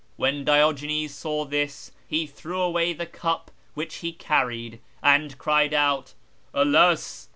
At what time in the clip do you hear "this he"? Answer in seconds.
1.45-2.25